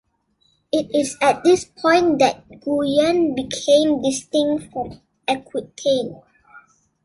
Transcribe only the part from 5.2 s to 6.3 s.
Aquitaine.